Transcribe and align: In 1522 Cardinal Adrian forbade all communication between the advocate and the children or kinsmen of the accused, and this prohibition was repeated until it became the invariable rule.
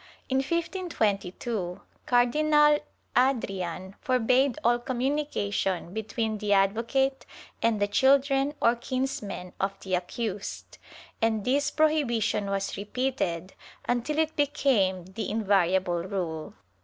In 0.29 0.37
1522 0.37 1.79
Cardinal 2.07 2.79
Adrian 3.15 3.93
forbade 4.01 4.57
all 4.63 4.79
communication 4.79 5.93
between 5.93 6.39
the 6.39 6.53
advocate 6.53 7.23
and 7.61 7.79
the 7.79 7.87
children 7.87 8.55
or 8.59 8.75
kinsmen 8.75 9.53
of 9.59 9.79
the 9.81 9.93
accused, 9.93 10.79
and 11.21 11.45
this 11.45 11.69
prohibition 11.69 12.49
was 12.49 12.77
repeated 12.77 13.53
until 13.87 14.17
it 14.17 14.35
became 14.35 15.05
the 15.05 15.29
invariable 15.29 16.01
rule. 16.01 16.55